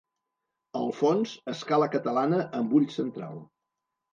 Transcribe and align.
Al 0.79 0.87
fons, 1.01 1.35
escala 1.53 1.91
catalana 1.99 2.41
amb 2.61 2.77
ull 2.81 2.89
central. 2.99 3.39